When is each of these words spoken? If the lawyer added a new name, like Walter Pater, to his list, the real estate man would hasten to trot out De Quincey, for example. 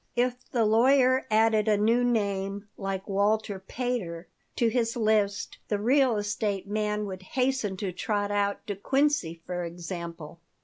If 0.15 0.33
the 0.49 0.65
lawyer 0.65 1.27
added 1.29 1.67
a 1.67 1.77
new 1.77 2.03
name, 2.03 2.67
like 2.75 3.07
Walter 3.07 3.59
Pater, 3.59 4.27
to 4.55 4.67
his 4.69 4.95
list, 4.97 5.59
the 5.67 5.77
real 5.77 6.17
estate 6.17 6.65
man 6.67 7.05
would 7.05 7.21
hasten 7.21 7.77
to 7.77 7.91
trot 7.91 8.31
out 8.31 8.65
De 8.65 8.75
Quincey, 8.75 9.43
for 9.45 9.63
example. 9.63 10.39